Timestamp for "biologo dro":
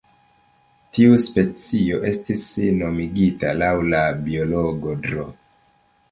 4.23-5.27